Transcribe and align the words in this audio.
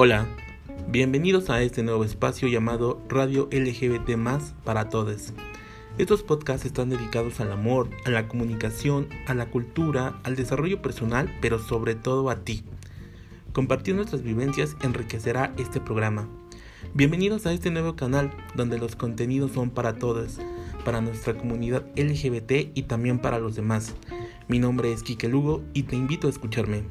Hola, 0.00 0.28
bienvenidos 0.86 1.50
a 1.50 1.60
este 1.60 1.82
nuevo 1.82 2.04
espacio 2.04 2.46
llamado 2.46 3.02
Radio 3.08 3.48
LGBT 3.50 4.10
Más 4.16 4.54
para 4.62 4.90
Todos. 4.90 5.32
Estos 5.98 6.22
podcasts 6.22 6.64
están 6.64 6.88
dedicados 6.88 7.40
al 7.40 7.50
amor, 7.50 7.90
a 8.04 8.10
la 8.10 8.28
comunicación, 8.28 9.08
a 9.26 9.34
la 9.34 9.50
cultura, 9.50 10.20
al 10.22 10.36
desarrollo 10.36 10.80
personal, 10.82 11.36
pero 11.40 11.58
sobre 11.58 11.96
todo 11.96 12.30
a 12.30 12.44
ti. 12.44 12.62
Compartir 13.52 13.96
nuestras 13.96 14.22
vivencias 14.22 14.76
enriquecerá 14.82 15.52
este 15.58 15.80
programa. 15.80 16.28
Bienvenidos 16.94 17.46
a 17.46 17.52
este 17.52 17.72
nuevo 17.72 17.96
canal 17.96 18.30
donde 18.54 18.78
los 18.78 18.94
contenidos 18.94 19.50
son 19.50 19.70
para 19.70 19.98
todos, 19.98 20.38
para 20.84 21.00
nuestra 21.00 21.36
comunidad 21.36 21.84
LGBT 21.96 22.70
y 22.72 22.84
también 22.84 23.18
para 23.18 23.40
los 23.40 23.56
demás. 23.56 23.96
Mi 24.46 24.60
nombre 24.60 24.92
es 24.92 25.02
Kike 25.02 25.26
Lugo 25.28 25.64
y 25.74 25.82
te 25.82 25.96
invito 25.96 26.28
a 26.28 26.30
escucharme. 26.30 26.84